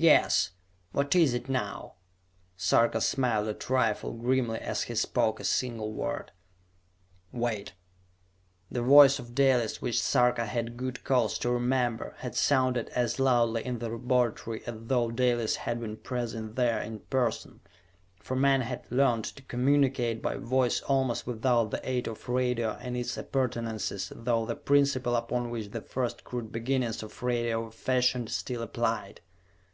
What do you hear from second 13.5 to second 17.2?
in the laboratory as though Dalis had been present there in